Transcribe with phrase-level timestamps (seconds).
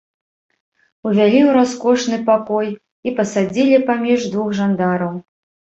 [1.07, 2.67] Увялі ў раскошны пакой
[3.07, 5.15] і пасадзілі паміж двух жандараў.